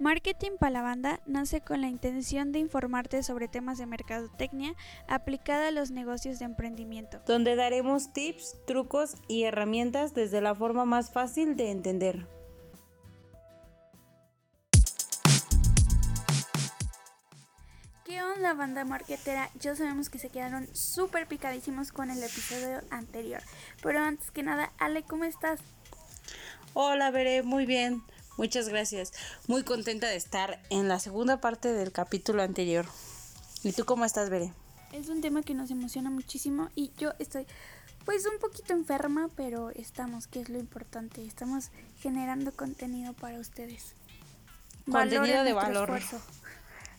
[0.00, 4.74] Marketing para la banda nace con la intención de informarte sobre temas de mercadotecnia
[5.08, 7.20] aplicada a los negocios de emprendimiento.
[7.26, 12.26] donde daremos tips, trucos y herramientas desde la forma más fácil de entender.
[18.04, 19.48] ¿Qué onda banda marketera?
[19.58, 23.40] Ya sabemos que se quedaron súper picadísimos con el episodio anterior.
[23.82, 25.60] Pero antes que nada, Ale, ¿cómo estás?
[26.74, 28.02] Hola, Veré, muy bien.
[28.36, 29.12] Muchas gracias.
[29.46, 32.86] Muy contenta de estar en la segunda parte del capítulo anterior.
[33.62, 34.52] ¿Y tú cómo estás, Veré?
[34.92, 37.46] Es un tema que nos emociona muchísimo y yo estoy
[38.04, 41.24] pues un poquito enferma, pero estamos, que es lo importante.
[41.24, 41.70] Estamos
[42.00, 43.94] generando contenido para ustedes.
[44.84, 45.90] Contenido Valoren de valor.
[45.90, 46.20] esfuerzo.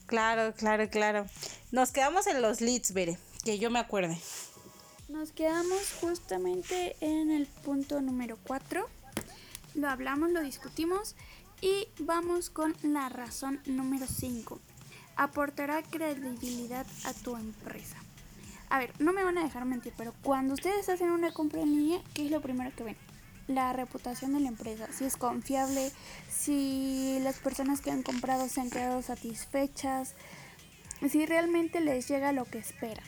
[0.08, 1.26] Claro, claro, claro.
[1.72, 4.18] Nos quedamos en los leads, Veré, que yo me acuerde.
[5.08, 8.90] Nos quedamos justamente en el punto número 4.
[9.76, 11.16] Lo hablamos, lo discutimos
[11.60, 14.60] y vamos con la razón número 5.
[15.18, 17.98] Aportará credibilidad a tu empresa.
[18.70, 21.76] A ver, no me van a dejar mentir, pero cuando ustedes hacen una compra en
[21.76, 22.98] línea, ¿qué es lo primero que ven?
[23.48, 25.92] La reputación de la empresa, si es confiable,
[26.30, 30.16] si las personas que han comprado se han quedado satisfechas,
[31.10, 33.06] si realmente les llega lo que esperan.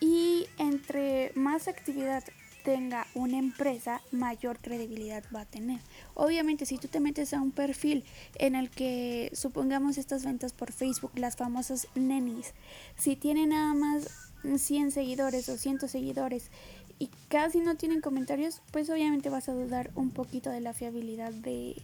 [0.00, 2.24] Y entre más actividad
[2.66, 5.78] tenga una empresa, mayor credibilidad va a tener.
[6.14, 8.02] Obviamente, si tú te metes a un perfil
[8.34, 12.54] en el que supongamos estas ventas por Facebook, las famosas nenis,
[12.96, 14.08] si tiene nada más
[14.42, 16.50] 100 seguidores o 100 seguidores
[16.98, 21.32] y casi no tienen comentarios, pues obviamente vas a dudar un poquito de la fiabilidad
[21.32, 21.80] de,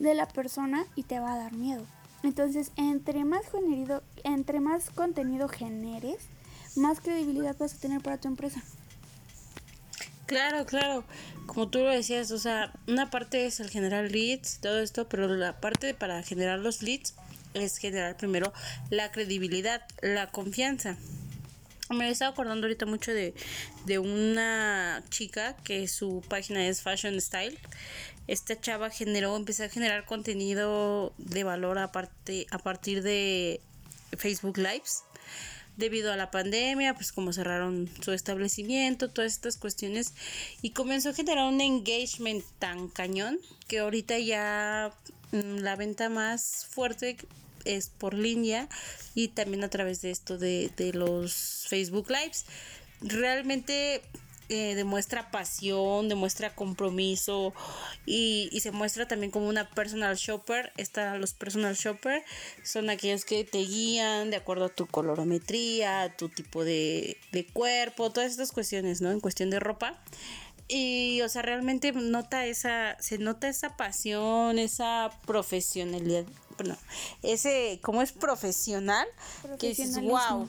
[0.00, 1.84] de la persona y te va a dar miedo.
[2.22, 6.16] Entonces, entre más, generido, entre más contenido generes,
[6.76, 8.62] más credibilidad vas a tener para tu empresa.
[10.28, 11.04] Claro, claro.
[11.46, 15.26] Como tú lo decías, o sea, una parte es el generar leads, todo esto, pero
[15.26, 17.14] la parte para generar los leads
[17.54, 18.52] es generar primero
[18.90, 20.98] la credibilidad, la confianza.
[21.88, 23.32] Me estaba acordando ahorita mucho de,
[23.86, 27.58] de una chica que su página es Fashion Style.
[28.26, 33.62] Esta chava generó, empezó a generar contenido de valor aparte, a partir de
[34.18, 35.04] Facebook Lives
[35.78, 40.12] debido a la pandemia, pues como cerraron su establecimiento, todas estas cuestiones,
[40.60, 44.92] y comenzó a generar un engagement tan cañón que ahorita ya
[45.32, 47.16] mm, la venta más fuerte
[47.64, 48.68] es por línea
[49.14, 52.44] y también a través de esto de, de los Facebook Lives.
[53.00, 54.02] Realmente
[54.48, 57.52] eh, demuestra pasión, demuestra compromiso
[58.06, 60.72] y, y se muestra también como una personal shopper.
[60.76, 62.24] Está, los personal shopper
[62.62, 67.46] son aquellos que te guían de acuerdo a tu colorometría, a tu tipo de, de
[67.46, 69.10] cuerpo, todas estas cuestiones, ¿no?
[69.10, 69.98] En cuestión de ropa.
[70.70, 76.24] Y, o sea, realmente nota esa, se nota esa pasión, esa profesionalidad,
[76.58, 76.76] bueno,
[77.22, 79.06] ese, como es profesional,
[79.58, 80.38] que dices, Profesionalismo.
[80.38, 80.48] wow,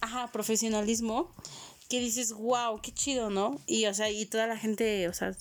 [0.00, 1.34] ajá, profesionalismo,
[1.88, 3.60] que dices, wow, qué chido, ¿no?
[3.66, 5.34] Y, o sea, y toda la gente, o sea,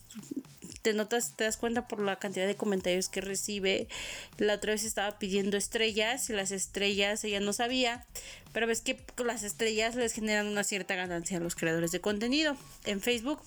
[0.86, 3.88] te notas, te das cuenta por la cantidad de comentarios que recibe.
[4.38, 8.06] La otra vez estaba pidiendo estrellas y las estrellas ella no sabía,
[8.54, 12.56] pero ves que las estrellas les generan una cierta ganancia a los creadores de contenido
[12.86, 13.42] en Facebook.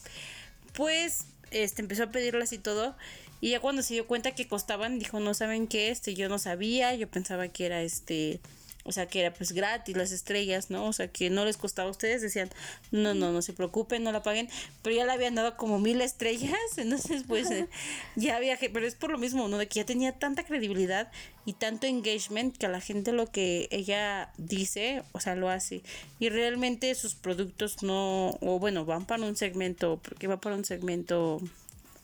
[0.73, 2.97] Pues este empezó a pedirlas y todo
[3.41, 6.41] y ya cuando se dio cuenta que costaban dijo, "No saben qué, este yo no
[6.41, 8.41] sabía, yo pensaba que era este
[8.89, 10.87] o sea, que era pues gratis las estrellas, ¿no?
[10.87, 12.49] O sea, que no les costaba a ustedes, decían,
[12.91, 14.49] no, no, no se preocupen, no la paguen,
[14.83, 17.69] pero ya le habían dado como mil estrellas, entonces pues eh,
[18.17, 19.59] ya había, pero es por lo mismo, ¿no?
[19.59, 21.13] De que ya tenía tanta credibilidad
[21.45, 25.83] y tanto engagement que a la gente lo que ella dice, o sea, lo hace.
[26.19, 30.65] Y realmente sus productos no, o bueno, van para un segmento, porque va para un
[30.65, 31.43] segmento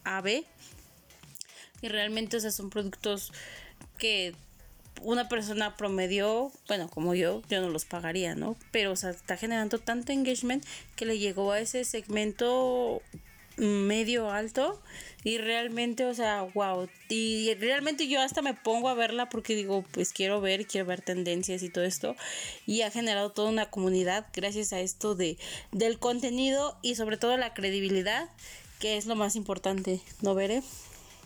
[0.05, 0.45] AB,
[1.81, 3.33] y realmente, o sea, son productos
[3.99, 4.35] que
[5.05, 8.57] una persona promedio, bueno, como yo, yo no los pagaría, ¿no?
[8.73, 10.65] Pero, o sea, está generando tanto engagement
[10.97, 13.03] que le llegó a ese segmento
[13.57, 14.83] medio alto
[15.23, 16.89] y realmente, o sea, wow.
[17.09, 21.03] Y realmente yo hasta me pongo a verla porque digo, pues quiero ver, quiero ver
[21.03, 22.17] tendencias y todo esto.
[22.67, 25.39] Y ha generado toda una comunidad gracias a esto de
[25.73, 28.29] del contenido y sobre todo la credibilidad,
[28.81, 30.63] que es lo más importante, ¿no veré?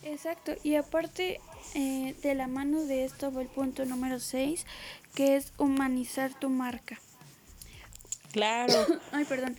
[0.05, 1.41] Exacto, y aparte
[1.75, 4.67] eh, de la mano de esto va el punto número 6,
[5.15, 6.99] que es humanizar tu marca.
[8.33, 8.75] Claro.
[9.13, 9.57] Ay, perdón.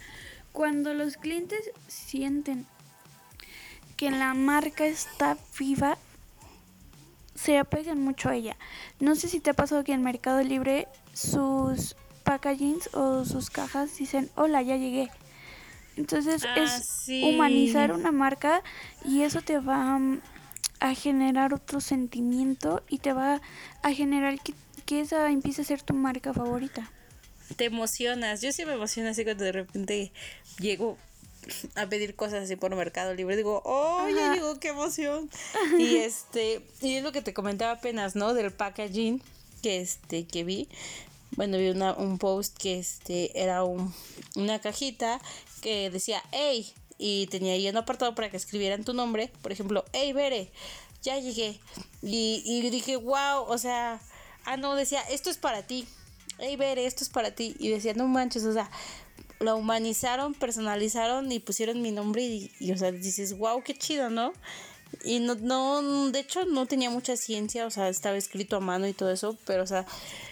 [0.52, 2.66] Cuando los clientes sienten
[3.98, 5.98] que la marca está viva,
[7.36, 8.58] se apegan mucho a ella.
[9.00, 13.96] No sé si te ha pasado que en Mercado Libre sus packagings o sus cajas
[13.98, 15.10] dicen, hola, ya llegué.
[15.96, 17.24] Entonces Ah, es sí.
[17.24, 18.64] humanizar una marca
[19.06, 20.22] y eso te va mm,
[20.80, 23.42] a generar otro sentimiento y te va
[23.82, 24.54] a generar que,
[24.86, 26.92] que esa empiece a ser tu marca favorita.
[27.56, 28.42] Te emocionas.
[28.42, 30.12] Yo sí me emociono así cuando de repente
[30.60, 30.98] llego
[31.76, 33.36] a pedir cosas así por Mercado Libre.
[33.36, 35.30] Digo, oh, ya llegó, qué emoción.
[35.80, 38.34] y este, y es lo que te comentaba apenas, ¿no?
[38.34, 39.22] Del packaging
[39.62, 40.70] que este, que vi.
[41.36, 43.94] Bueno, vi una, un post que este era un,
[44.36, 45.22] una cajita
[45.62, 49.32] que decía, hey, y tenía ahí un apartado para que escribieran tu nombre.
[49.42, 50.52] Por ejemplo, hey, Bere,
[51.02, 51.60] ya llegué.
[52.04, 54.00] Y, y dije, wow, o sea,
[54.46, 55.88] ah, no, decía, esto es para ti.
[56.38, 57.56] Hey, Bere, esto es para ti.
[57.58, 58.70] Y decía, no manches, o sea,
[59.40, 64.34] la humanizaron, personalizaron y pusieron mi nombre y, o sea, dices, wow, qué chido, ¿no?
[65.04, 68.88] Y no, no, de hecho no tenía mucha ciencia, o sea, estaba escrito a mano
[68.88, 69.86] y todo eso, pero o sea,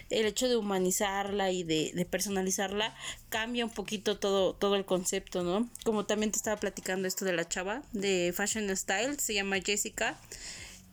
[0.10, 2.96] el hecho de humanizarla y de, de personalizarla
[3.30, 5.70] cambia un poquito todo, todo el concepto, ¿no?
[5.86, 10.18] Como también te estaba platicando esto de la chava de Fashion Style, se llama Jessica.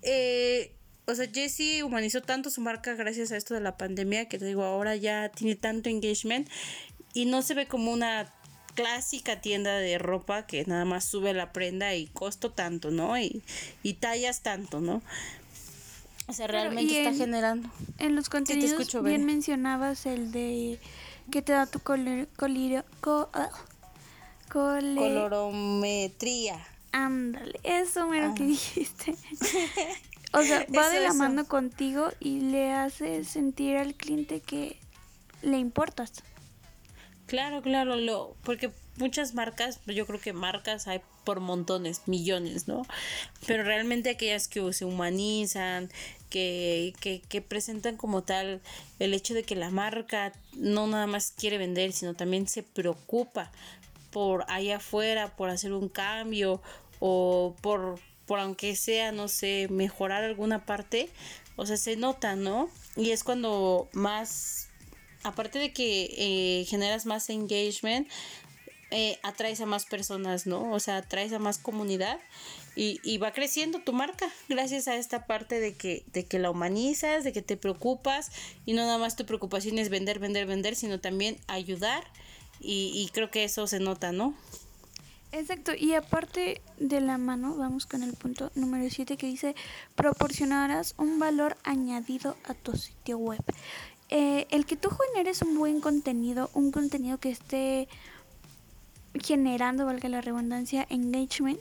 [0.02, 0.72] Eh,
[1.06, 4.46] o sea, Jessie humanizó tanto su marca gracias a esto de la pandemia que te
[4.46, 6.49] digo, ahora ya tiene tanto engagement
[7.12, 8.32] y no se ve como una
[8.75, 13.19] clásica tienda de ropa que nada más sube la prenda y costo tanto, ¿no?
[13.19, 13.43] Y,
[13.82, 15.03] y tallas tanto, ¿no?
[16.26, 17.69] O sea, realmente está generando.
[17.99, 20.81] En los contenidos bien mencionabas el de
[21.31, 22.29] que te da tu color,
[23.32, 23.50] ah,
[24.49, 26.67] colorometría.
[26.93, 29.15] Ándale, eso lo que dijiste.
[30.32, 34.79] o sea, va de la mano contigo y le hace sentir al cliente que
[35.43, 36.25] le importas.
[37.35, 42.87] Claro, claro, lo, porque muchas marcas, yo creo que marcas hay por montones, millones, ¿no?
[43.45, 45.91] Pero realmente aquellas que se humanizan,
[46.31, 48.61] que, que, que presentan como tal
[49.01, 53.51] el hecho de que la marca no nada más quiere vender, sino también se preocupa
[54.13, 56.63] por allá afuera, por hacer un cambio
[57.01, 61.11] o por, por aunque sea, no sé, mejorar alguna parte,
[61.57, 62.71] o sea, se nota, ¿no?
[62.95, 64.69] Y es cuando más
[65.25, 68.09] aparte de que eh, generas más engagement,
[68.91, 70.71] eh, atraes a más personas, ¿no?
[70.71, 72.21] O sea, atraes a más comunidad
[72.76, 77.25] y, va creciendo tu marca gracias a esta parte de que, de que la humanizas,
[77.25, 78.31] de que te preocupas
[78.67, 82.05] y no nada más tu preocupación es vender, vender, vender, sino también ayudar
[82.61, 84.35] y, y creo que eso se nota, ¿no?
[85.32, 89.56] Exacto, y aparte de la mano, vamos con el punto número 7 que dice,
[89.97, 93.43] proporcionarás un valor añadido a tu sitio web.
[94.16, 97.88] Eh, el que tú generes un buen contenido, un contenido que esté
[99.20, 101.58] generando, valga la redundancia, engagement,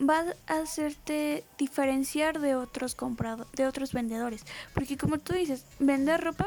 [0.00, 4.46] va a hacerte diferenciar de otros comprados, de otros vendedores.
[4.72, 6.46] Porque como tú dices, vender ropa,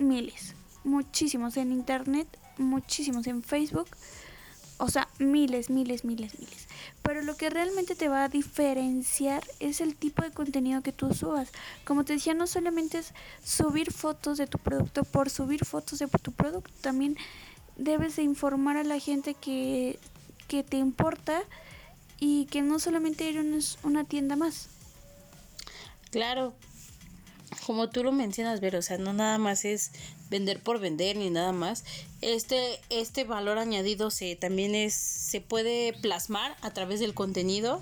[0.00, 2.26] miles, muchísimos en internet,
[2.58, 3.86] muchísimos en Facebook,
[4.82, 6.66] o sea, miles, miles, miles, miles.
[7.02, 11.14] Pero lo que realmente te va a diferenciar es el tipo de contenido que tú
[11.14, 11.52] subas.
[11.84, 13.14] Como te decía, no solamente es
[13.44, 17.16] subir fotos de tu producto por subir fotos de tu producto, también
[17.76, 20.00] debes de informar a la gente que,
[20.48, 21.44] que te importa
[22.18, 24.68] y que no solamente eres una tienda más.
[26.10, 26.54] Claro,
[27.66, 29.92] como tú lo mencionas, Ver, o sea, no nada más es
[30.32, 31.84] vender por vender ni nada más.
[32.22, 37.80] Este, este valor añadido se también es, se puede plasmar a través del contenido.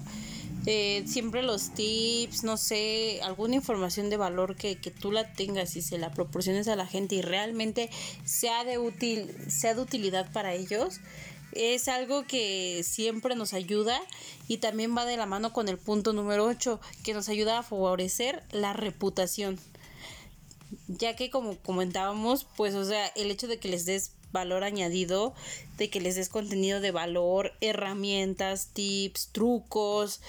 [0.67, 5.75] Eh, siempre los tips, no sé, alguna información de valor que, que tú la tengas
[5.77, 7.89] y se la proporciones a la gente y realmente
[8.25, 11.01] sea de útil, sea de utilidad para ellos,
[11.53, 13.99] es algo que siempre nos ayuda
[14.49, 17.63] y también va de la mano con el punto número 8, que nos ayuda a
[17.63, 19.59] favorecer la reputación
[20.89, 25.35] ya que como comentábamos, pues o sea, el hecho de que les des valor añadido,
[25.77, 30.21] de que les des contenido de valor, herramientas, tips, trucos,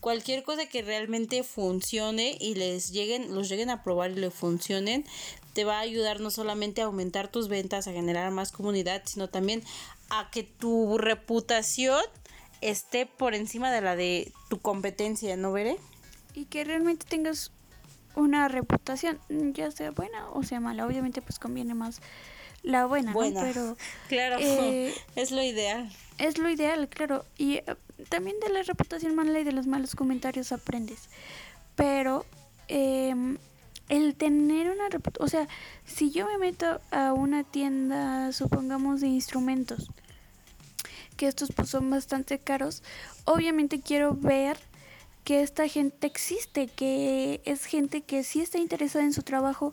[0.00, 5.04] cualquier cosa que realmente funcione y les lleguen, los lleguen a probar y le funcionen,
[5.52, 9.28] te va a ayudar no solamente a aumentar tus ventas, a generar más comunidad, sino
[9.28, 9.62] también
[10.08, 12.02] a que tu reputación
[12.60, 15.76] esté por encima de la de tu competencia, ¿no veré?
[16.34, 17.52] Y que realmente tengas
[18.14, 20.86] una reputación, ya sea buena o sea mala.
[20.86, 22.00] Obviamente pues conviene más
[22.62, 23.42] la buena, buena.
[23.42, 23.76] Pero
[24.08, 25.90] claro, eh, es lo ideal.
[26.18, 27.24] Es lo ideal, claro.
[27.38, 27.64] Y eh,
[28.08, 31.08] también de la reputación mala y de los malos comentarios aprendes.
[31.76, 32.26] Pero
[32.68, 33.38] em,
[33.88, 35.48] el tener una reputación, o sea,
[35.86, 39.90] si yo me meto a una tienda, supongamos, de instrumentos,
[41.16, 42.82] que estos pues son bastante caros,
[43.24, 44.58] obviamente quiero ver
[45.30, 49.72] que esta gente existe, que es gente que sí está interesada en su trabajo,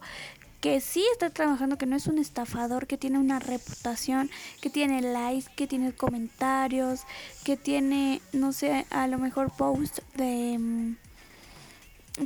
[0.62, 4.30] que sí está trabajando, que no es un estafador, que tiene una reputación,
[4.62, 7.06] que tiene likes, que tiene comentarios,
[7.44, 10.96] que tiene, no sé, a lo mejor post de, mm,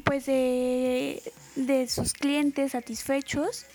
[0.04, 1.24] pues de,
[1.56, 3.66] de sus clientes satisfechos,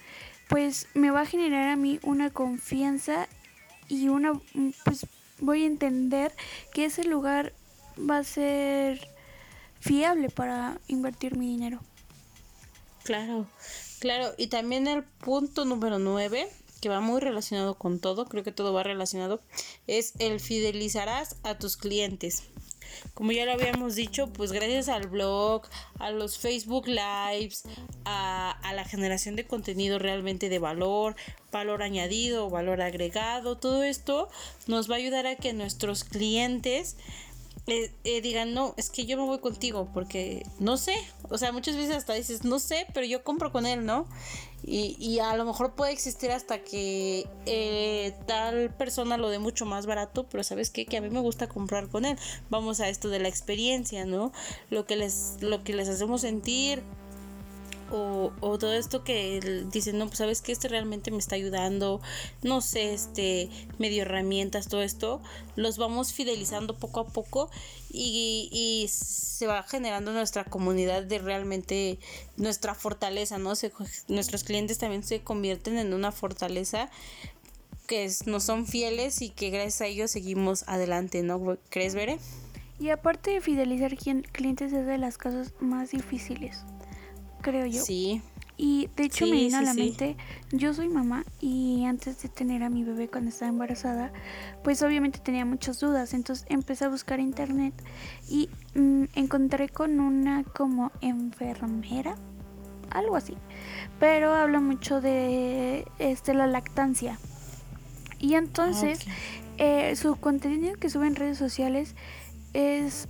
[0.51, 3.27] pues me va a generar a mí una confianza
[3.89, 4.39] y una
[4.85, 5.07] pues
[5.41, 6.31] voy a entender
[6.75, 7.55] que ese lugar
[7.99, 9.16] va a ser
[9.87, 11.81] fiable para invertir mi dinero.
[13.05, 13.47] Claro,
[14.01, 14.33] claro.
[14.37, 16.49] Y también el punto número nueve,
[16.81, 19.41] que va muy relacionado con todo, creo que todo va relacionado,
[19.87, 22.43] es el fidelizarás a tus clientes.
[23.15, 25.63] Como ya lo habíamos dicho, pues gracias al blog,
[25.99, 27.65] a los Facebook Lives,
[28.05, 31.15] a, a la generación de contenido realmente de valor,
[31.53, 34.29] valor añadido, valor agregado, todo esto
[34.67, 36.97] nos va a ayudar a que nuestros clientes
[37.69, 40.95] eh, digan, no, es que yo me voy contigo porque no sé,
[41.29, 44.07] o sea, muchas veces hasta dices, no sé, pero yo compro con él, ¿no?
[44.63, 49.67] Y, y a lo mejor puede existir hasta que eh, tal persona lo dé mucho
[49.67, 52.17] más barato, pero sabes qué, que a mí me gusta comprar con él.
[52.51, 54.33] Vamos a esto de la experiencia, ¿no?
[54.71, 56.83] Lo que les, lo que les hacemos sentir
[57.91, 62.01] o, o, todo esto que dicen, no, pues sabes que este realmente me está ayudando,
[62.43, 65.21] no sé, este, medio herramientas, todo esto,
[65.55, 67.51] los vamos fidelizando poco a poco
[67.91, 71.99] y, y se va generando nuestra comunidad de realmente
[72.37, 73.53] nuestra fortaleza, ¿no?
[74.09, 76.91] Nuestros clientes también se convierten en una fortaleza
[77.87, 81.59] que nos son fieles y que gracias a ellos seguimos adelante, ¿no?
[81.71, 82.19] ¿Crees, Bere?
[82.79, 86.65] Y aparte de fidelizar clientes es de las cosas más difíciles
[87.47, 87.81] creo yo.
[87.81, 88.23] Sí.
[88.57, 90.17] Y de hecho me vino a la mente,
[90.51, 94.13] yo soy mamá y antes de tener a mi bebé cuando estaba embarazada,
[94.65, 97.75] pues obviamente tenía muchas dudas, entonces empecé a buscar internet
[98.31, 102.17] y mm, encontré con una como enfermera,
[102.91, 103.37] algo así,
[104.01, 107.19] pero habla mucho de este la lactancia.
[108.19, 109.01] Y entonces
[109.59, 111.95] eh, su contenido que sube en redes sociales
[112.55, 113.07] es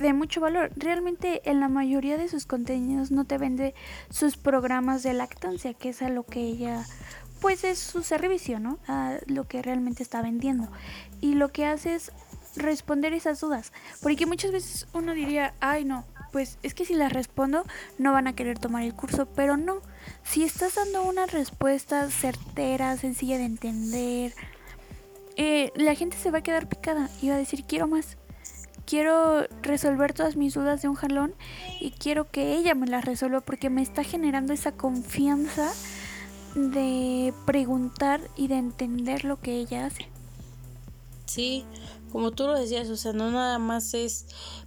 [0.00, 0.70] de mucho valor.
[0.76, 3.74] Realmente en la mayoría de sus contenidos no te vende
[4.10, 6.84] sus programas de lactancia, que es a lo que ella,
[7.40, 8.78] pues es su servicio, ¿no?
[8.86, 10.68] A lo que realmente está vendiendo.
[11.20, 12.12] Y lo que hace es
[12.56, 13.72] responder esas dudas.
[14.02, 17.64] Porque muchas veces uno diría, ay no, pues es que si las respondo
[17.98, 19.80] no van a querer tomar el curso, pero no.
[20.24, 24.34] Si estás dando una respuesta certera, sencilla de entender,
[25.36, 28.16] eh, la gente se va a quedar picada y va a decir quiero más
[28.90, 31.32] quiero resolver todas mis dudas de un jalón
[31.78, 35.72] y quiero que ella me las resuelva porque me está generando esa confianza
[36.56, 40.08] de preguntar y de entender lo que ella hace.
[41.26, 41.64] Sí,
[42.10, 44.26] como tú lo decías, o sea, no nada más es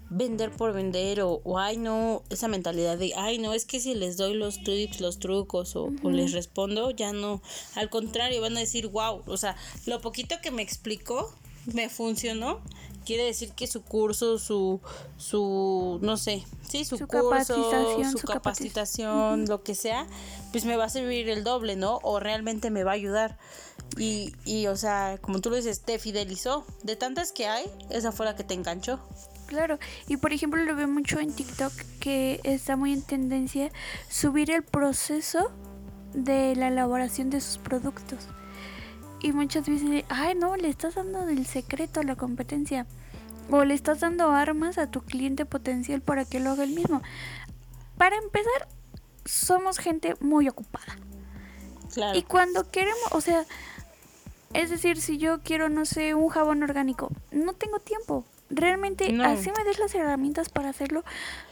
[0.09, 4.15] vender por vender o, ay no, esa mentalidad de ay no, es que si les
[4.15, 7.41] doy los tips, los trucos o, o, les respondo, ya no,
[7.75, 11.29] al contrario, van a decir wow, o sea, lo poquito que me explicó
[11.65, 12.61] me funcionó
[13.03, 14.81] quiere decir que su curso, su,
[15.17, 20.07] su no sé, sí, su, curso, capacitación, su, capacitación, lo que sea,
[20.51, 21.99] pues me va a servir el doble, ¿no?
[22.03, 23.37] O realmente me va a ayudar.
[23.97, 26.65] Y, y, o sea, como tú lo dices, te fidelizó.
[26.83, 28.99] De tantas que hay, esa fue la que te enganchó.
[29.45, 33.71] Claro, y por ejemplo lo veo mucho en TikTok que está muy en tendencia
[34.09, 35.51] subir el proceso
[36.13, 38.27] de la elaboración de sus productos
[39.23, 42.85] y muchas veces, ay no, le estás dando el secreto a la competencia
[43.49, 47.01] o le estás dando armas a tu cliente potencial para que lo haga el mismo.
[47.97, 48.67] Para empezar,
[49.25, 50.97] somos gente muy ocupada.
[51.93, 52.19] Claro.
[52.19, 53.45] Y cuando queremos, o sea,
[54.53, 58.25] es decir, si yo quiero, no sé, un jabón orgánico, no tengo tiempo.
[58.49, 61.03] Realmente, así me des las herramientas para hacerlo,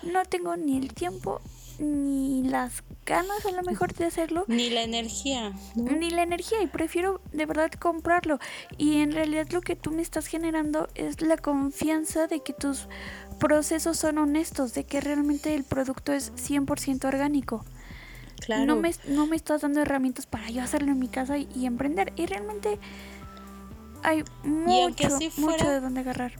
[0.04, 1.42] no tengo ni el tiempo
[1.82, 4.46] ni las ganas a lo mejor de hacerlo.
[4.48, 5.52] Ni la energía.
[5.76, 8.40] Ni la energía y prefiero de verdad comprarlo.
[8.78, 12.88] Y en realidad lo que tú me estás generando es la confianza de que tus
[13.40, 17.66] procesos son honestos, de que realmente el producto es 100% orgánico.
[18.40, 18.66] Claro.
[18.66, 22.14] No me, no me estás dando herramientas para yo hacerlo en mi casa y, emprender.
[22.16, 22.80] Y realmente
[24.04, 26.34] hay mucho, mucho de donde agarrar.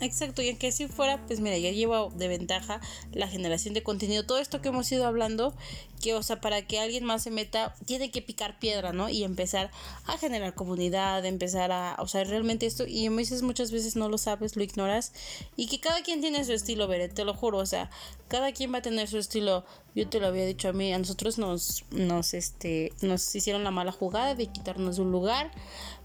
[0.00, 2.80] Exacto, y aunque así fuera, pues mira, ya lleva de ventaja
[3.12, 4.26] la generación de contenido.
[4.26, 5.54] Todo esto que hemos ido hablando,
[6.02, 9.08] que, o sea, para que alguien más se meta, tiene que picar piedra, ¿no?
[9.08, 9.70] Y empezar
[10.06, 14.08] a generar comunidad, empezar a, o sea, realmente esto, y me dices muchas veces no
[14.08, 15.12] lo sabes, lo ignoras,
[15.56, 17.88] y que cada quien tiene su estilo, veré, te lo juro, o sea,
[18.28, 19.64] cada quien va a tener su estilo.
[19.94, 23.70] Yo te lo había dicho a mí, a nosotros nos, nos, este, nos hicieron la
[23.70, 25.52] mala jugada de quitarnos un lugar,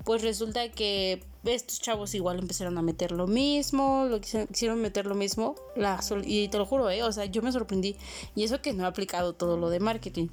[0.04, 5.16] pues resulta que estos chavos igual empezaron a meter lo mismo, lo quisieron, meter lo
[5.16, 7.96] mismo, la y te lo juro, eh, o sea, yo me sorprendí
[8.36, 10.28] y eso que no he aplicado todo lo de marketing.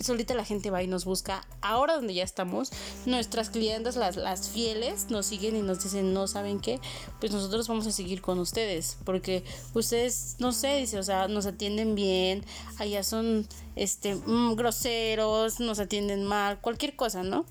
[0.00, 1.46] Solita la gente va y nos busca.
[1.62, 2.70] Ahora donde ya estamos,
[3.06, 6.80] nuestras clientes, las, las fieles, nos siguen y nos dicen, no saben qué,
[7.18, 9.42] pues nosotros vamos a seguir con ustedes, porque
[9.74, 12.44] ustedes, no sé, dice, o sea, nos atienden bien,
[12.78, 17.46] allá son, este, mm, groseros, nos atienden mal, cualquier cosa, ¿no?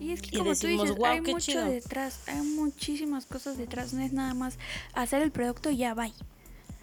[0.00, 4.12] Y es que como tú dices, hay mucho detrás, hay muchísimas cosas detrás, no es
[4.12, 4.58] nada más
[4.94, 6.08] hacer el producto y ya va.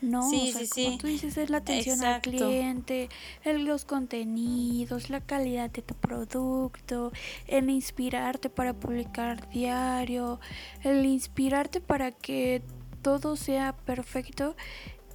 [0.02, 3.10] No, sí, o sea, como tú dices, es la atención al cliente,
[3.44, 7.12] el, los contenidos, la calidad de tu producto,
[7.48, 10.40] el inspirarte para publicar diario,
[10.84, 12.62] el inspirarte para que
[13.02, 14.56] todo sea perfecto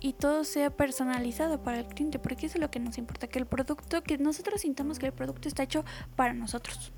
[0.00, 3.38] y todo sea personalizado para el cliente, porque eso es lo que nos importa, que
[3.38, 5.84] el producto, que nosotros sintamos que el producto está hecho
[6.16, 6.90] para nosotros.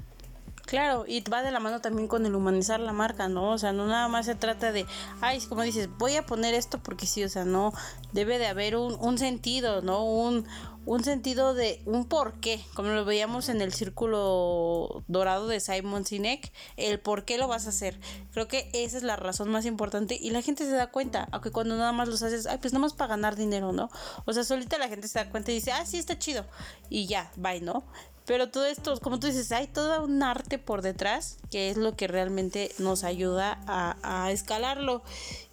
[0.66, 3.50] Claro, y va de la mano también con el humanizar la marca, ¿no?
[3.50, 4.86] O sea, no nada más se trata de,
[5.20, 7.72] ay, como dices, voy a poner esto porque sí, o sea, no,
[8.12, 10.04] debe de haber un, un sentido, ¿no?
[10.04, 10.46] Un,
[10.84, 16.52] un sentido de un porqué, como lo veíamos en el círculo dorado de Simon Sinek,
[16.76, 17.98] el por qué lo vas a hacer.
[18.32, 21.50] Creo que esa es la razón más importante y la gente se da cuenta, aunque
[21.50, 23.90] cuando nada más los haces, ay, pues nada más para ganar dinero, ¿no?
[24.24, 26.46] O sea, solita la gente se da cuenta y dice, ah, sí, está chido.
[26.88, 27.84] Y ya, bye, ¿no?
[28.26, 31.96] Pero todo esto, como tú dices, hay todo un arte por detrás que es lo
[31.96, 35.02] que realmente nos ayuda a, escalarlo.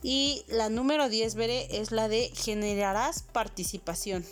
[0.03, 4.25] Y la número 10, veré, es la de generarás participación.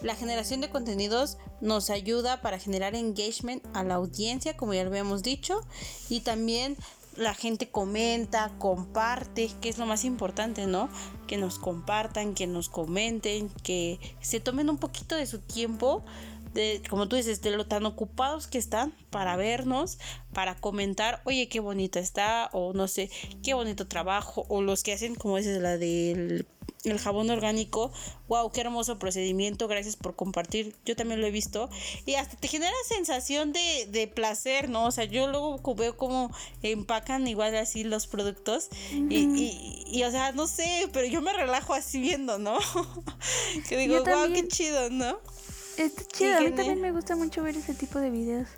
[0.00, 4.90] La generación de contenidos nos ayuda para generar engagement a la audiencia, como ya lo
[4.90, 5.60] habíamos dicho,
[6.08, 6.76] y también
[7.16, 10.88] la gente comenta, comparte, que es lo más importante, ¿no?
[11.26, 16.02] Que nos compartan, que nos comenten, que se tomen un poquito de su tiempo
[16.54, 19.98] de, como tú dices, de lo tan ocupados que están para vernos,
[20.32, 23.10] para comentar, oye, qué bonita está, o no sé,
[23.42, 26.46] qué bonito trabajo, o los que hacen, como dices, la del
[26.84, 27.92] el jabón orgánico,
[28.28, 31.68] wow, qué hermoso procedimiento, gracias por compartir, yo también lo he visto,
[32.06, 34.86] y hasta te genera sensación de, de placer, ¿no?
[34.86, 40.10] O sea, yo luego veo cómo empacan igual así los productos, y, y, y, o
[40.10, 42.58] sea, no sé, pero yo me relajo así viendo, ¿no?
[43.68, 45.18] que digo, wow, qué chido, ¿no?
[45.80, 48.48] Está chido, a mí también me gusta mucho ver ese tipo de videos.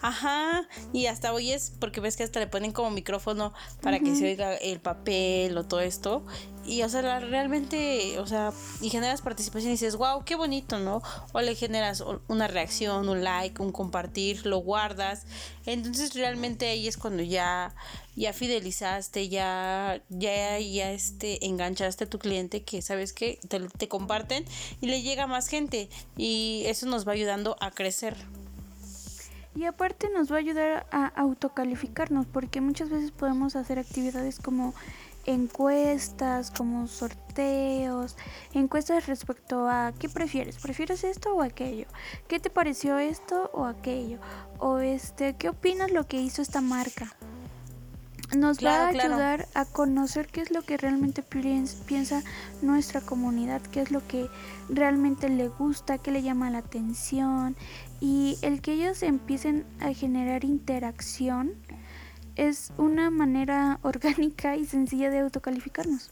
[0.00, 4.26] Ajá, y hasta oyes, porque ves que hasta le ponen como micrófono para que se
[4.26, 6.24] oiga el papel o todo esto.
[6.64, 11.02] Y, o sea, realmente, o sea, y generas participación y dices, wow, qué bonito, ¿no?
[11.32, 15.24] O le generas una reacción, un like, un compartir, lo guardas.
[15.64, 17.74] Entonces, realmente ahí es cuando ya,
[18.16, 23.88] ya fidelizaste, ya, ya, ya este, enganchaste a tu cliente que sabes que te, te
[23.88, 24.44] comparten
[24.80, 25.88] y le llega más gente.
[26.18, 28.14] Y eso nos va ayudando a crecer.
[29.58, 34.72] Y aparte nos va a ayudar a autocalificarnos porque muchas veces podemos hacer actividades como
[35.26, 38.16] encuestas, como sorteos,
[38.54, 41.88] encuestas respecto a qué prefieres, prefieres esto o aquello,
[42.28, 44.20] qué te pareció esto o aquello,
[44.60, 47.16] o este, qué opinas lo que hizo esta marca.
[48.36, 52.22] Nos va a ayudar a conocer qué es lo que realmente piensa
[52.60, 54.28] nuestra comunidad, qué es lo que
[54.68, 57.56] realmente le gusta, qué le llama la atención,
[58.00, 61.54] y el que ellos empiecen a generar interacción
[62.36, 66.10] es una manera orgánica y sencilla de autocalificarnos.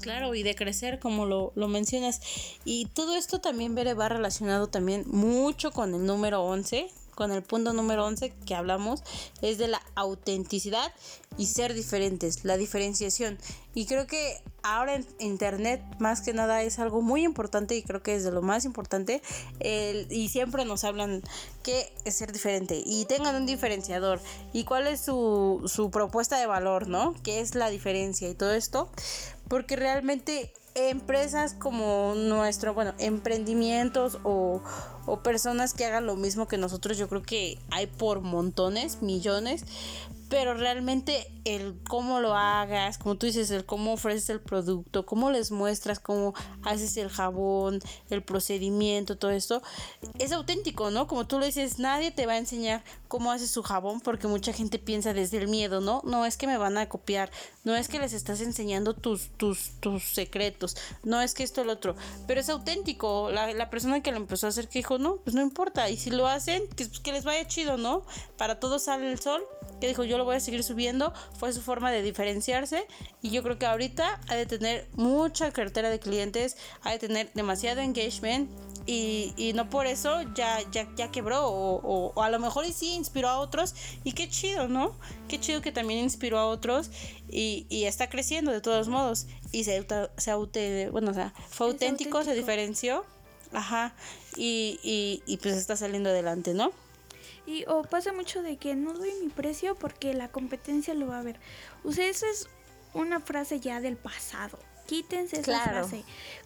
[0.00, 2.20] Claro, y de crecer, como lo, lo mencionas.
[2.64, 7.72] Y todo esto también va relacionado también mucho con el número 11, con el punto
[7.72, 9.02] número 11 que hablamos,
[9.40, 10.92] es de la autenticidad
[11.38, 13.38] y ser diferentes, la diferenciación.
[13.74, 18.02] Y creo que ahora en internet más que nada es algo muy importante y creo
[18.02, 19.22] que es de lo más importante
[19.60, 21.22] y siempre nos hablan
[21.62, 24.20] que es ser diferente y tengan un diferenciador
[24.52, 27.14] y cuál es su, su propuesta de valor, ¿no?
[27.22, 28.90] ¿Qué es la diferencia y todo esto?
[29.48, 34.62] Porque realmente empresas como nuestro, bueno, emprendimientos o,
[35.06, 39.64] o, personas que hagan lo mismo que nosotros, yo creo que hay por montones, millones,
[40.32, 45.30] pero realmente el cómo lo hagas, como tú dices, el cómo ofreces el producto, cómo
[45.30, 49.60] les muestras cómo haces el jabón, el procedimiento, todo esto,
[50.18, 51.06] es auténtico, ¿no?
[51.06, 54.54] Como tú lo dices, nadie te va a enseñar cómo haces su jabón porque mucha
[54.54, 56.00] gente piensa desde el miedo, ¿no?
[56.02, 57.30] No es que me van a copiar,
[57.64, 61.74] no es que les estás enseñando tus, tus, tus secretos, no es que esto lo
[61.74, 61.94] otro,
[62.26, 63.30] pero es auténtico.
[63.30, 65.98] La, la, persona que lo empezó a hacer que dijo, no, pues no importa, y
[65.98, 68.02] si lo hacen, que, pues que les vaya chido, ¿no?
[68.38, 69.42] Para todos sale el sol,
[69.82, 72.86] que dijo, yo lo voy a seguir subiendo, fue su forma de diferenciarse.
[73.20, 77.32] Y yo creo que ahorita ha de tener mucha cartera de clientes, ha de tener
[77.34, 78.48] demasiado engagement
[78.86, 82.92] y, y no por eso ya, ya, ya quebró o, o, a lo mejor sí
[82.92, 83.74] inspiró a otros.
[84.04, 84.96] Y qué chido, ¿no?
[85.26, 86.88] Qué chido que también inspiró a otros
[87.28, 89.26] y, y está creciendo de todos modos.
[89.50, 89.84] Y se,
[90.16, 93.04] se bueno, o sea, fue auténtico, se diferenció,
[93.52, 93.96] ajá,
[94.36, 96.70] y, y, y pues está saliendo adelante, ¿no?
[97.46, 101.18] Y o pasa mucho de que no doy mi precio porque la competencia lo va
[101.18, 101.40] a ver.
[101.84, 102.48] O sea, esa es
[102.94, 104.58] una frase ya del pasado.
[104.86, 106.04] Quítense esa frase.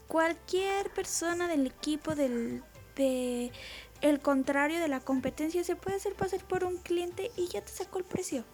[0.08, 2.62] Cualquier persona del equipo del
[2.94, 3.52] de
[4.00, 7.72] el contrario de la competencia se puede hacer pasar por un cliente y ya te
[7.72, 8.44] sacó el precio.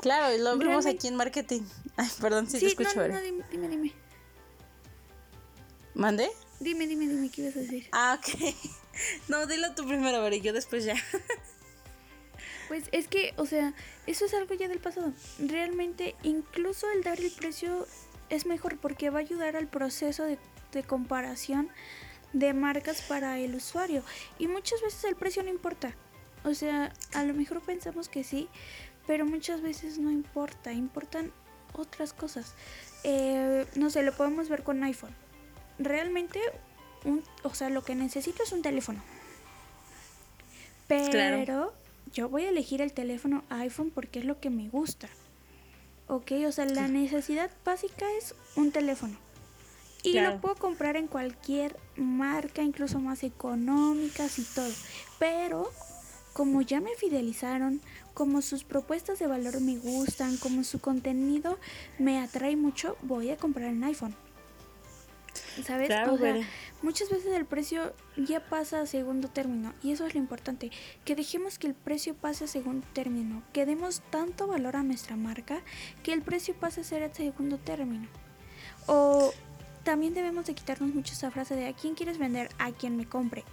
[0.00, 1.62] Claro, y lo vemos aquí en marketing.
[1.96, 2.96] Ay, perdón si te escucho.
[2.96, 3.92] No, no, dime, dime, dime.
[5.94, 6.30] ¿Mande?
[6.60, 7.88] Dime, dime, dime, ¿qué ibas a decir?
[7.92, 8.54] Ah, ok.
[9.28, 10.94] No, dilo tú primero, y yo después ya.
[12.68, 13.74] Pues es que, o sea,
[14.06, 15.12] eso es algo ya del pasado.
[15.38, 17.86] Realmente, incluso el dar el precio
[18.30, 20.38] es mejor porque va a ayudar al proceso de,
[20.72, 21.68] de comparación
[22.32, 24.02] de marcas para el usuario.
[24.38, 25.94] Y muchas veces el precio no importa.
[26.44, 28.48] O sea, a lo mejor pensamos que sí,
[29.06, 30.72] pero muchas veces no importa.
[30.72, 31.32] Importan
[31.74, 32.54] otras cosas.
[33.02, 35.14] Eh, no sé, lo podemos ver con iPhone.
[35.78, 36.40] Realmente,
[37.04, 39.02] un, o sea, lo que necesito es un teléfono.
[40.88, 41.72] Pero
[42.12, 45.08] yo voy a elegir el teléfono iPhone porque es lo que me gusta.
[46.06, 49.16] Ok, o sea, la necesidad básica es un teléfono.
[50.02, 54.70] Y lo puedo comprar en cualquier marca, incluso más económicas y todo.
[55.18, 55.70] Pero
[56.34, 57.80] como ya me fidelizaron,
[58.12, 61.58] como sus propuestas de valor me gustan, como su contenido
[61.98, 64.14] me atrae mucho, voy a comprar un iPhone.
[65.64, 65.90] ¿Sabes?
[65.90, 66.36] o sea,
[66.84, 70.70] muchas veces el precio ya pasa a segundo término y eso es lo importante,
[71.04, 75.16] que dejemos que el precio pase a segundo término, que demos tanto valor a nuestra
[75.16, 75.62] marca
[76.02, 78.06] que el precio pase a ser a segundo término.
[78.86, 79.32] O
[79.82, 83.08] también debemos de quitarnos mucho esa frase de a quién quieres vender, a quien me
[83.08, 83.44] compre.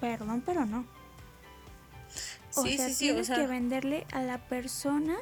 [0.00, 0.86] Perdón, pero no.
[2.54, 5.16] O sea, tienes que venderle a la persona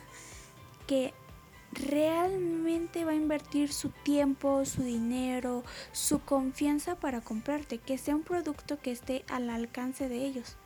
[0.87, 1.15] que
[1.73, 8.23] realmente va a invertir su tiempo, su dinero, su confianza para comprarte, que sea un
[8.23, 10.57] producto que esté al alcance de ellos.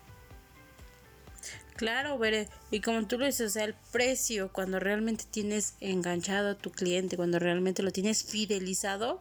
[1.76, 2.48] Claro, veré.
[2.70, 6.70] Y como tú lo dices, o sea, el precio, cuando realmente tienes enganchado a tu
[6.70, 9.20] cliente, cuando realmente lo tienes fidelizado,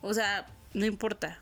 [0.00, 1.40] o sea, no importa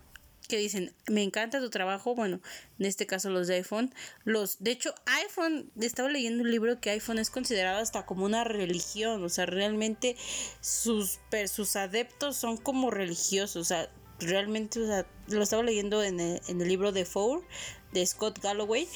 [0.48, 2.40] que dicen, me encanta tu trabajo, bueno,
[2.78, 6.90] en este caso los de iPhone, los, de hecho, iPhone, estaba leyendo un libro que
[6.90, 10.16] iPhone es considerado hasta como una religión, o sea, realmente
[10.60, 16.18] sus, sus adeptos son como religiosos, o sea, realmente, o sea, lo estaba leyendo en
[16.18, 17.44] el, en el libro de Four,
[17.92, 18.88] de Scott Galloway,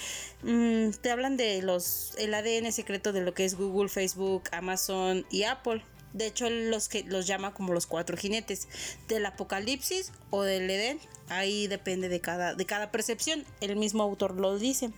[0.42, 5.26] mm, te hablan de los, el ADN secreto de lo que es Google, Facebook, Amazon
[5.30, 5.84] y Apple.
[6.12, 8.68] De hecho, los que los llama como los cuatro jinetes
[9.08, 11.00] del apocalipsis o del Edén.
[11.28, 13.44] Ahí depende de cada, de cada percepción.
[13.60, 14.90] El mismo autor lo dice.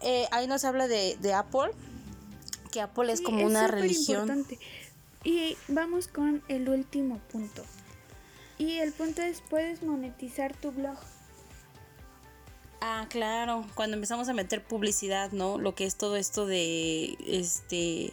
[0.00, 1.70] Eh, ahí nos habla de, Apple,
[2.70, 4.28] que Apple es como una religión.
[4.28, 4.58] Importante.
[5.24, 7.64] Y vamos con el último punto.
[8.58, 10.96] Y el punto es, puedes monetizar tu blog.
[12.80, 15.58] Ah, claro, cuando empezamos a meter publicidad, ¿no?
[15.58, 18.12] Lo que es todo esto de, este,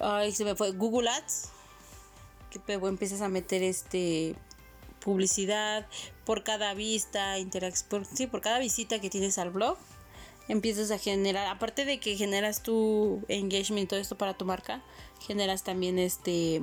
[0.00, 1.48] ay, se me fue, Google Ads,
[2.50, 4.34] que pues, empiezas a meter, este,
[5.04, 5.86] publicidad
[6.24, 7.36] por cada vista,
[7.88, 9.76] por, sí, por cada visita que tienes al blog,
[10.48, 14.82] empiezas a generar, aparte de que generas tu engagement y todo esto para tu marca,
[15.20, 16.60] generas también este,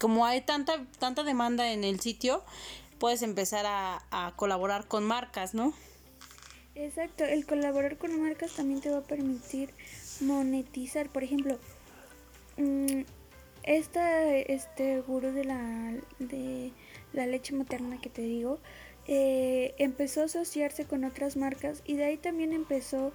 [0.00, 2.42] como hay tanta, tanta demanda en el sitio,
[2.98, 5.72] puedes empezar a colaborar con marcas, ¿no?
[6.78, 9.74] Exacto, el colaborar con marcas también te va a permitir
[10.20, 11.58] monetizar, por ejemplo,
[13.62, 16.72] esta, este gurú de la, de
[17.12, 18.58] la leche materna que te digo,
[19.06, 23.12] eh, empezó a asociarse con otras marcas y de ahí también empezó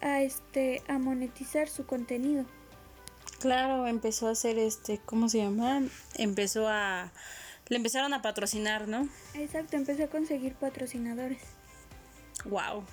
[0.00, 2.44] a, este, a monetizar su contenido.
[3.40, 5.82] Claro, empezó a hacer este, ¿cómo se llama?
[6.16, 7.12] Empezó a...
[7.68, 9.08] Le empezaron a patrocinar, ¿no?
[9.34, 11.40] Exacto, empezó a conseguir patrocinadores.
[12.44, 12.84] Wow.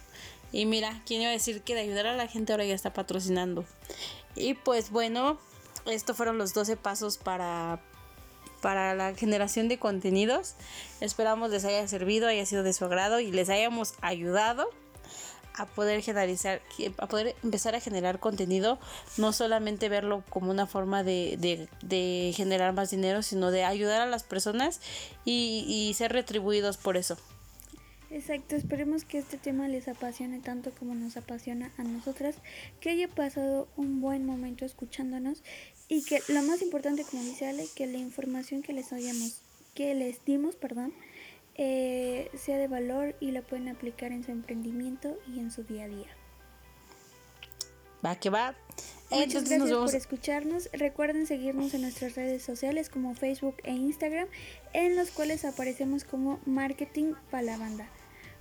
[0.51, 2.93] Y mira, ¿quién iba a decir que de ayudar a la gente ahora ya está
[2.93, 3.65] patrocinando?
[4.35, 5.39] Y pues bueno,
[5.91, 7.79] estos fueron los 12 pasos para,
[8.61, 10.55] para la generación de contenidos.
[11.01, 14.69] Esperamos les haya servido, haya sido de su agrado y les hayamos ayudado
[15.55, 16.61] a poder generalizar,
[16.99, 18.79] a poder empezar a generar contenido,
[19.17, 24.05] no solamente verlo como una forma de, de, generar más dinero, sino de ayudar a
[24.05, 24.79] las personas
[25.25, 27.17] y ser retribuidos por eso.
[28.11, 32.35] Exacto, esperemos que este tema les apasione tanto como nos apasiona a nosotras,
[32.79, 35.43] que haya pasado un buen momento escuchándonos
[35.89, 39.41] y que lo más importante, como dice Ale, que la información que les hayamos,
[39.73, 40.93] que les dimos, perdón,
[41.55, 45.85] eh, sea de valor y la pueden aplicar en su emprendimiento y en su día
[45.85, 46.07] a día.
[48.05, 48.55] Va que va.
[49.09, 50.69] Muchas gracias por escucharnos.
[50.71, 54.27] Recuerden seguirnos en nuestras redes sociales como Facebook e Instagram,
[54.73, 57.89] en los cuales aparecemos como Marketing para la Banda.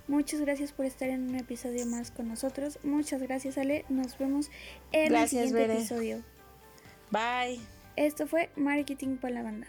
[0.07, 2.79] Muchas gracias por estar en un episodio más con nosotros.
[2.83, 3.85] Muchas gracias, Ale.
[3.89, 4.49] Nos vemos
[4.91, 6.23] en el siguiente episodio.
[7.11, 7.59] Bye.
[7.95, 9.67] Esto fue Marketing para la Banda.